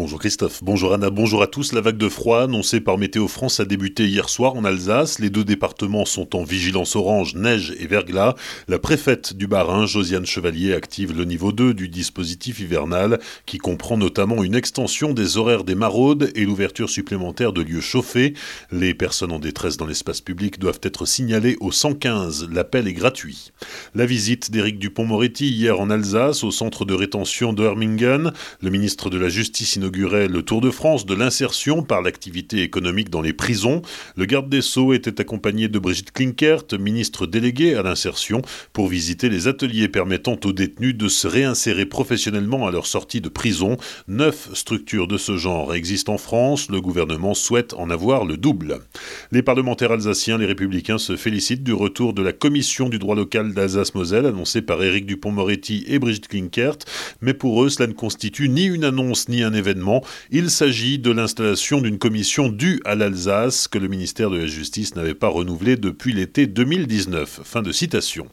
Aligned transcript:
Bonjour 0.00 0.18
Christophe, 0.18 0.64
bonjour 0.64 0.94
Anna, 0.94 1.10
bonjour 1.10 1.42
à 1.42 1.46
tous. 1.46 1.74
La 1.74 1.82
vague 1.82 1.98
de 1.98 2.08
froid 2.08 2.44
annoncée 2.44 2.80
par 2.80 2.96
Météo 2.96 3.28
France 3.28 3.60
a 3.60 3.66
débuté 3.66 4.06
hier 4.06 4.30
soir 4.30 4.54
en 4.54 4.64
Alsace. 4.64 5.18
Les 5.18 5.28
deux 5.28 5.44
départements 5.44 6.06
sont 6.06 6.34
en 6.34 6.42
vigilance 6.42 6.96
orange, 6.96 7.34
neige 7.34 7.74
et 7.78 7.86
verglas. 7.86 8.34
La 8.66 8.78
préfète 8.78 9.34
du 9.34 9.46
Bas-Rhin, 9.46 9.84
Josiane 9.84 10.24
Chevalier, 10.24 10.72
active 10.72 11.14
le 11.14 11.26
niveau 11.26 11.52
2 11.52 11.74
du 11.74 11.90
dispositif 11.90 12.60
hivernal 12.60 13.20
qui 13.44 13.58
comprend 13.58 13.98
notamment 13.98 14.42
une 14.42 14.54
extension 14.54 15.12
des 15.12 15.36
horaires 15.36 15.64
des 15.64 15.74
maraudes 15.74 16.32
et 16.34 16.46
l'ouverture 16.46 16.88
supplémentaire 16.88 17.52
de 17.52 17.60
lieux 17.60 17.82
chauffés. 17.82 18.32
Les 18.72 18.94
personnes 18.94 19.32
en 19.32 19.38
détresse 19.38 19.76
dans 19.76 19.84
l'espace 19.84 20.22
public 20.22 20.58
doivent 20.58 20.80
être 20.82 21.04
signalées 21.04 21.58
au 21.60 21.72
115. 21.72 22.48
L'appel 22.50 22.88
est 22.88 22.94
gratuit. 22.94 23.52
La 23.94 24.06
visite 24.06 24.50
d'Éric 24.50 24.78
Dupont-Moretti 24.78 25.50
hier 25.50 25.78
en 25.78 25.90
Alsace 25.90 26.42
au 26.42 26.50
centre 26.50 26.86
de 26.86 26.94
rétention 26.94 27.52
de. 27.52 27.68
Le 28.62 28.70
ministre 28.70 29.10
de 29.10 29.18
la 29.18 29.28
Justice 29.28 29.76
inaugurait 29.90 30.28
le 30.28 30.42
Tour 30.42 30.60
de 30.60 30.70
France 30.70 31.04
de 31.04 31.14
l'insertion 31.14 31.82
par 31.82 32.02
l'activité 32.02 32.62
économique 32.62 33.10
dans 33.10 33.22
les 33.22 33.32
prisons. 33.32 33.82
Le 34.16 34.24
garde 34.24 34.48
des 34.48 34.62
Sceaux 34.62 34.92
était 34.92 35.20
accompagné 35.20 35.68
de 35.68 35.78
Brigitte 35.78 36.12
Klinkert, 36.12 36.64
ministre 36.78 37.26
déléguée 37.26 37.74
à 37.74 37.82
l'insertion, 37.82 38.40
pour 38.72 38.86
visiter 38.86 39.28
les 39.28 39.48
ateliers 39.48 39.88
permettant 39.88 40.36
aux 40.44 40.52
détenus 40.52 40.96
de 40.96 41.08
se 41.08 41.26
réinsérer 41.26 41.86
professionnellement 41.86 42.66
à 42.66 42.70
leur 42.70 42.86
sortie 42.86 43.20
de 43.20 43.28
prison. 43.28 43.76
Neuf 44.06 44.50
structures 44.54 45.08
de 45.08 45.18
ce 45.18 45.36
genre 45.36 45.74
existent 45.74 46.14
en 46.14 46.18
France. 46.18 46.70
Le 46.70 46.80
gouvernement 46.80 47.34
souhaite 47.34 47.74
en 47.74 47.90
avoir 47.90 48.24
le 48.24 48.36
double. 48.36 48.78
Les 49.32 49.42
parlementaires 49.42 49.92
alsaciens, 49.92 50.38
les 50.38 50.46
républicains, 50.46 50.98
se 50.98 51.16
félicitent 51.16 51.64
du 51.64 51.72
retour 51.72 52.12
de 52.12 52.22
la 52.22 52.32
commission 52.32 52.88
du 52.88 52.98
droit 52.98 53.16
local 53.16 53.54
d'Alsace-Moselle 53.54 54.26
annoncée 54.26 54.62
par 54.62 54.82
Éric 54.82 55.06
Dupont-Moretti 55.06 55.84
et 55.88 55.98
Brigitte 55.98 56.28
Klinkert. 56.28 56.78
Mais 57.20 57.34
pour 57.34 57.64
eux, 57.64 57.68
cela 57.70 57.88
ne 57.88 57.92
constitue 57.92 58.48
ni 58.48 58.66
une 58.66 58.84
annonce 58.84 59.28
ni 59.28 59.42
un 59.42 59.52
événement. 59.52 59.79
Il 60.30 60.50
s'agit 60.50 60.98
de 60.98 61.10
l'installation 61.10 61.80
d'une 61.80 61.98
commission 61.98 62.48
due 62.48 62.80
à 62.84 62.94
l'Alsace 62.94 63.68
que 63.68 63.78
le 63.78 63.88
ministère 63.88 64.30
de 64.30 64.38
la 64.38 64.46
Justice 64.46 64.94
n'avait 64.94 65.14
pas 65.14 65.28
renouvelée 65.28 65.76
depuis 65.76 66.12
l'été 66.12 66.46
2019. 66.46 67.40
Fin 67.44 67.62
de 67.62 67.72
citation. 67.72 68.26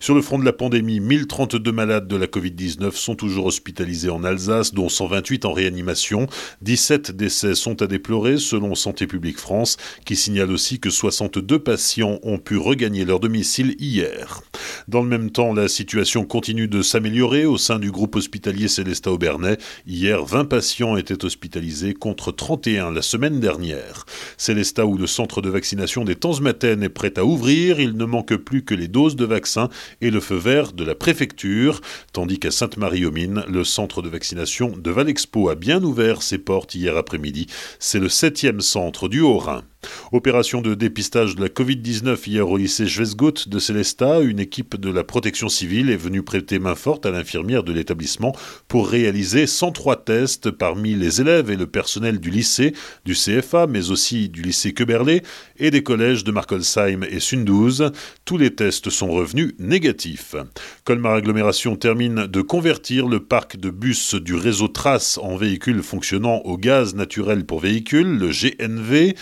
Sur 0.00 0.14
le 0.14 0.22
front 0.22 0.38
de 0.38 0.44
la 0.44 0.52
pandémie, 0.52 1.00
1032 1.00 1.72
malades 1.72 2.08
de 2.08 2.16
la 2.16 2.26
Covid-19 2.26 2.92
sont 2.92 3.14
toujours 3.14 3.46
hospitalisés 3.46 4.10
en 4.10 4.24
Alsace, 4.24 4.72
dont 4.72 4.88
128 4.88 5.44
en 5.44 5.52
réanimation. 5.52 6.26
17 6.62 7.12
décès 7.12 7.54
sont 7.54 7.82
à 7.82 7.86
déplorer 7.86 8.38
selon 8.38 8.74
Santé 8.74 9.06
publique 9.06 9.38
France, 9.38 9.76
qui 10.04 10.16
signale 10.16 10.50
aussi 10.50 10.80
que 10.80 10.90
62 10.90 11.58
patients 11.58 12.18
ont 12.22 12.38
pu 12.38 12.56
regagner 12.56 13.04
leur 13.04 13.20
domicile 13.20 13.76
hier. 13.78 14.40
Dans 14.86 15.02
le 15.02 15.08
même 15.08 15.30
temps, 15.30 15.54
la 15.54 15.68
situation 15.68 16.24
continue 16.26 16.68
de 16.68 16.82
s'améliorer 16.82 17.46
au 17.46 17.56
sein 17.56 17.78
du 17.78 17.90
groupe 17.90 18.16
hospitalier 18.16 18.68
Célestat 18.68 19.12
Aubernais. 19.12 19.56
Hier, 19.86 20.22
20 20.22 20.44
patients 20.44 20.96
étaient 20.96 21.24
hospitalisés 21.24 21.94
contre 21.94 22.32
31 22.32 22.92
la 22.92 23.00
semaine 23.00 23.40
dernière. 23.40 24.04
Célestat, 24.36 24.84
où 24.84 24.98
le 24.98 25.06
centre 25.06 25.40
de 25.40 25.48
vaccination 25.48 26.04
des 26.04 26.16
Tanzmatten 26.16 26.82
est 26.82 26.90
prêt 26.90 27.18
à 27.18 27.24
ouvrir, 27.24 27.80
il 27.80 27.96
ne 27.96 28.04
manque 28.04 28.36
plus 28.36 28.62
que 28.62 28.74
les 28.74 28.88
doses 28.88 29.16
de 29.16 29.24
vaccins 29.24 29.70
et 30.02 30.10
le 30.10 30.20
feu 30.20 30.36
vert 30.36 30.72
de 30.72 30.84
la 30.84 30.94
préfecture, 30.94 31.80
tandis 32.12 32.38
qu'à 32.38 32.50
Sainte-Marie-aux-Mines, 32.50 33.44
le 33.48 33.64
centre 33.64 34.02
de 34.02 34.10
vaccination 34.10 34.68
de 34.76 34.90
Valexpo 34.90 35.48
a 35.48 35.54
bien 35.54 35.82
ouvert 35.82 36.20
ses 36.20 36.38
portes 36.38 36.74
hier 36.74 36.96
après-midi. 36.96 37.46
C'est 37.78 38.00
le 38.00 38.10
septième 38.10 38.60
centre 38.60 39.08
du 39.08 39.20
Haut-Rhin. 39.20 39.64
Opération 40.12 40.60
de 40.60 40.74
dépistage 40.74 41.36
de 41.36 41.42
la 41.42 41.48
Covid-19 41.48 42.28
hier 42.28 42.48
au 42.48 42.56
lycée 42.56 42.86
Schwesgut 42.86 43.48
de 43.48 43.58
Célestat. 43.58 44.20
Une 44.20 44.40
équipe 44.40 44.76
de 44.76 44.90
la 44.90 45.04
protection 45.04 45.48
civile 45.48 45.90
est 45.90 45.96
venue 45.96 46.22
prêter 46.22 46.58
main 46.58 46.74
forte 46.74 47.06
à 47.06 47.10
l'infirmière 47.10 47.62
de 47.62 47.72
l'établissement 47.72 48.34
pour 48.68 48.88
réaliser 48.88 49.46
103 49.46 50.04
tests 50.04 50.50
parmi 50.50 50.94
les 50.94 51.20
élèves 51.20 51.50
et 51.50 51.56
le 51.56 51.66
personnel 51.66 52.20
du 52.20 52.30
lycée, 52.30 52.74
du 53.04 53.14
CFA, 53.14 53.66
mais 53.66 53.90
aussi 53.90 54.28
du 54.28 54.42
lycée 54.42 54.72
Queberlé 54.72 55.22
et 55.58 55.70
des 55.70 55.82
collèges 55.82 56.24
de 56.24 56.32
Markolsheim 56.32 57.02
et 57.08 57.20
Sundouze. 57.20 57.90
Tous 58.24 58.38
les 58.38 58.54
tests 58.54 58.90
sont 58.90 59.10
revenus 59.10 59.54
négatifs. 59.58 60.34
Colmar 60.84 61.14
Agglomération 61.14 61.76
termine 61.76 62.26
de 62.26 62.40
convertir 62.40 63.06
le 63.06 63.20
parc 63.20 63.56
de 63.56 63.70
bus 63.70 64.14
du 64.14 64.34
réseau 64.34 64.68
Trace 64.68 65.18
en 65.18 65.36
véhicules 65.36 65.82
fonctionnant 65.82 66.38
au 66.44 66.56
gaz 66.56 66.94
naturel 66.94 67.44
pour 67.44 67.60
véhicules, 67.60 68.18
le 68.18 68.28
GNV. 68.28 69.14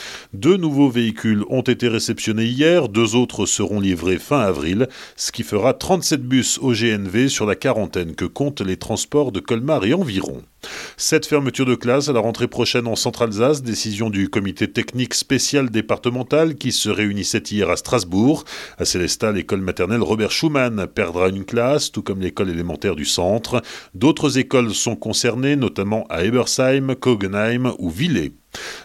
Nouveaux 0.57 0.89
véhicules 0.89 1.45
ont 1.49 1.63
été 1.63 1.89
réceptionnés 1.89 2.45
hier, 2.45 2.89
deux 2.89 3.15
autres 3.15 3.47
seront 3.47 3.81
livrés 3.81 4.19
fin 4.19 4.41
avril, 4.41 4.89
ce 5.17 5.33
qui 5.33 5.43
fera 5.43 5.75
37 5.75 6.23
bus 6.23 6.59
au 6.63 6.73
GNV 6.73 7.29
sur 7.29 7.47
la 7.47 7.55
quarantaine 7.55 8.15
que 8.15 8.25
comptent 8.25 8.61
les 8.61 8.77
transports 8.77 9.33
de 9.33 9.41
Colmar 9.41 9.85
et 9.85 9.95
environ. 9.95 10.43
Cette 10.97 11.27
fermeture 11.27 11.67
de 11.67 11.75
classe 11.75 12.09
à 12.09 12.13
la 12.13 12.21
rentrée 12.21 12.49
prochaine 12.49 12.87
en 12.87 12.97
Centre-Alsace, 12.97 13.63
décision 13.63 14.11
du 14.11 14.29
comité 14.29 14.71
technique 14.71 15.15
spécial 15.15 15.71
départemental 15.71 16.55
qui 16.57 16.73
se 16.73 16.89
réunissait 16.89 17.43
hier 17.51 17.69
à 17.71 17.77
Strasbourg. 17.77 18.45
À 18.79 18.85
Célestat, 18.85 19.33
l'école 19.33 19.61
maternelle 19.61 20.03
Robert 20.03 20.31
Schumann 20.31 20.87
perdra 20.87 21.29
une 21.29 21.45
classe, 21.45 21.91
tout 21.91 22.03
comme 22.03 22.21
l'école 22.21 22.51
élémentaire 22.51 22.97
du 22.97 23.05
centre. 23.05 23.63
D'autres 23.95 24.39
écoles 24.39 24.75
sont 24.75 24.97
concernées, 24.97 25.57
notamment 25.57 26.07
à 26.09 26.25
Ebersheim, 26.25 26.95
Kogenheim 26.95 27.75
ou 27.79 27.91
Villers. 27.91 28.33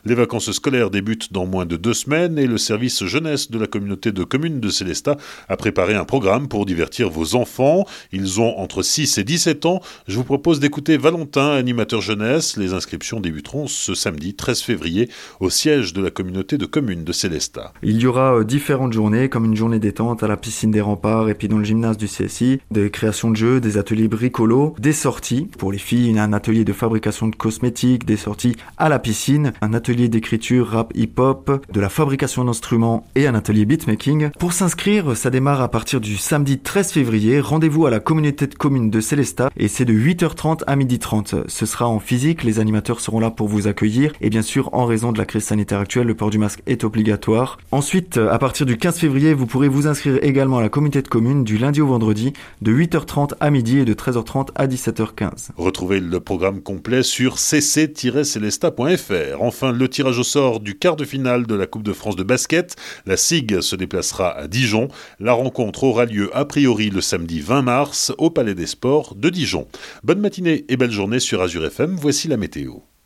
Les 0.05 0.15
vacances 0.15 0.51
scolaires 0.51 0.89
débutent 0.89 1.33
dans 1.33 1.45
moins 1.45 1.65
de 1.65 1.75
deux 1.75 1.93
semaines 1.93 2.37
et 2.37 2.47
le 2.47 2.57
service 2.57 3.03
jeunesse 3.05 3.51
de 3.51 3.59
la 3.59 3.67
communauté 3.67 4.11
de 4.11 4.23
communes 4.23 4.59
de 4.59 4.69
Célestat 4.69 5.17
a 5.49 5.57
préparé 5.57 5.95
un 5.95 6.05
programme 6.05 6.47
pour 6.47 6.65
divertir 6.65 7.09
vos 7.09 7.35
enfants. 7.35 7.85
Ils 8.11 8.39
ont 8.39 8.57
entre 8.57 8.81
6 8.81 9.17
et 9.17 9.23
17 9.23 9.65
ans. 9.65 9.81
Je 10.07 10.15
vous 10.15 10.23
propose 10.23 10.59
d'écouter 10.59 10.97
Valentin, 10.97 11.51
animateur 11.51 12.01
jeunesse. 12.01 12.57
Les 12.57 12.73
inscriptions 12.73 13.19
débuteront 13.19 13.67
ce 13.67 13.95
samedi 13.95 14.35
13 14.35 14.61
février 14.61 15.09
au 15.39 15.49
siège 15.49 15.93
de 15.93 16.01
la 16.01 16.11
communauté 16.11 16.57
de 16.57 16.65
communes 16.65 17.03
de 17.03 17.11
Célestat. 17.11 17.73
Il 17.83 17.99
y 17.99 18.07
aura 18.07 18.37
euh, 18.37 18.43
différentes 18.43 18.93
journées, 18.93 19.29
comme 19.29 19.45
une 19.45 19.55
journée 19.55 19.79
détente 19.79 20.23
à 20.23 20.27
la 20.27 20.37
piscine 20.37 20.71
des 20.71 20.81
remparts 20.81 21.29
et 21.29 21.33
puis 21.33 21.47
dans 21.47 21.57
le 21.57 21.63
gymnase 21.63 21.97
du 21.97 22.07
CSI, 22.07 22.59
des 22.71 22.89
créations 22.89 23.31
de 23.31 23.35
jeux, 23.35 23.59
des 23.59 23.77
ateliers 23.77 24.07
bricolos, 24.07 24.75
des 24.79 24.93
sorties 24.93 25.47
pour 25.57 25.71
les 25.71 25.77
filles, 25.77 26.17
un 26.17 26.33
atelier 26.33 26.63
de 26.63 26.73
fabrication 26.73 27.27
de 27.27 27.35
cosmétiques, 27.35 28.05
des 28.05 28.17
sorties 28.17 28.55
à 28.77 28.89
la 28.89 28.99
piscine, 28.99 29.53
un 29.61 29.73
atelier 29.73 30.09
d'écriture 30.09 30.69
rap 30.69 30.91
hip-hop, 30.95 31.65
de 31.71 31.79
la 31.79 31.89
fabrication 31.89 32.45
d'instruments 32.45 33.05
et 33.15 33.27
un 33.27 33.35
atelier 33.35 33.65
beatmaking. 33.65 34.29
Pour 34.39 34.53
s'inscrire, 34.53 35.15
ça 35.15 35.29
démarre 35.29 35.61
à 35.61 35.69
partir 35.69 36.01
du 36.01 36.17
samedi 36.17 36.59
13 36.59 36.91
février. 36.91 37.39
Rendez-vous 37.39 37.85
à 37.85 37.89
la 37.89 37.99
communauté 37.99 38.47
de 38.47 38.55
communes 38.55 38.89
de 38.89 39.01
Célestat 39.01 39.49
et 39.57 39.67
c'est 39.67 39.85
de 39.85 39.93
8h30 39.93 40.63
à 40.67 40.75
12h30. 40.75 41.43
Ce 41.47 41.65
sera 41.65 41.87
en 41.87 41.99
physique, 41.99 42.43
les 42.43 42.59
animateurs 42.59 42.99
seront 42.99 43.19
là 43.19 43.31
pour 43.31 43.47
vous 43.47 43.67
accueillir 43.67 44.13
et 44.21 44.29
bien 44.29 44.41
sûr 44.41 44.69
en 44.73 44.85
raison 44.85 45.11
de 45.11 45.17
la 45.17 45.25
crise 45.25 45.43
sanitaire 45.43 45.79
actuelle, 45.79 46.07
le 46.07 46.15
port 46.15 46.29
du 46.29 46.37
masque 46.37 46.61
est 46.67 46.83
obligatoire. 46.83 47.57
Ensuite, 47.71 48.17
à 48.17 48.37
partir 48.39 48.65
du 48.65 48.77
15 48.77 48.99
février, 48.99 49.33
vous 49.33 49.45
pourrez 49.45 49.67
vous 49.67 49.87
inscrire 49.87 50.23
également 50.23 50.57
à 50.57 50.61
la 50.61 50.69
communauté 50.69 51.01
de 51.01 51.07
communes 51.07 51.43
du 51.43 51.57
lundi 51.57 51.81
au 51.81 51.87
vendredi 51.87 52.33
de 52.61 52.73
8h30 52.73 53.33
à 53.39 53.49
midi 53.49 53.79
et 53.79 53.85
de 53.85 53.93
13h30 53.93 54.49
à 54.55 54.67
17h15. 54.67 55.49
Retrouvez 55.57 55.99
le 55.99 56.19
programme 56.19 56.61
complet 56.61 57.03
sur 57.03 57.39
cc-celesta.fr. 57.39 59.41
Enfin, 59.47 59.71
le 59.71 59.87
tirage 59.87 60.19
au 60.19 60.25
sort 60.25 60.59
du 60.59 60.77
quart 60.77 60.97
de 60.97 61.05
finale 61.05 61.47
de 61.47 61.55
la 61.55 61.67
Coupe 61.67 61.83
de 61.83 61.93
France 61.93 62.17
de 62.17 62.23
basket. 62.23 62.75
La 63.05 63.15
SIG 63.15 63.61
se 63.61 63.77
déplacera 63.77 64.37
à 64.37 64.47
Dijon. 64.49 64.89
La 65.21 65.31
rencontre 65.31 65.85
aura 65.85 66.03
lieu 66.03 66.29
a 66.35 66.43
priori 66.43 66.89
le 66.89 66.99
samedi 66.99 67.39
20 67.39 67.61
mars 67.61 68.11
au 68.17 68.29
Palais 68.29 68.55
des 68.55 68.67
Sports 68.67 69.15
de 69.15 69.29
Dijon. 69.29 69.65
Bonne 70.03 70.19
matinée 70.19 70.65
et 70.67 70.75
belle 70.75 70.91
journée 70.91 71.21
sur 71.21 71.41
Azure 71.41 71.65
FM. 71.65 71.95
Voici 71.95 72.27
la 72.27 72.35
météo. 72.35 72.87